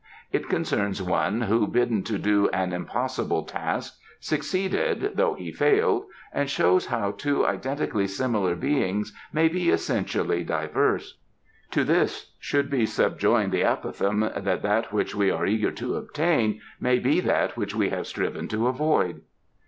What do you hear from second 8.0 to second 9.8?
similar beings may be